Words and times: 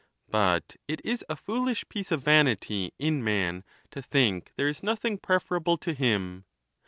But 0.31 0.77
it 0.87 0.99
is 1.03 1.23
a 1.29 1.35
foolish 1.35 1.87
piece 1.87 2.11
of 2.11 2.23
vanity 2.23 2.91
in 2.97 3.23
man 3.23 3.63
to 3.91 4.01
think 4.01 4.51
there 4.55 4.67
is 4.67 4.81
nothing 4.81 5.19
preferable 5.19 5.77
to 5.77 5.93
him. 5.93 6.45